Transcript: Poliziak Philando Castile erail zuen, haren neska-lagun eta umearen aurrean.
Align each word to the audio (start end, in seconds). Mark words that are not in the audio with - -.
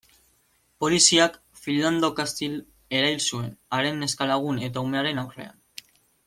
Poliziak 0.83 1.35
Philando 1.65 2.09
Castile 2.19 2.59
erail 3.01 3.21
zuen, 3.33 3.53
haren 3.79 4.03
neska-lagun 4.05 4.59
eta 4.71 4.87
umearen 4.89 5.25
aurrean. 5.27 5.55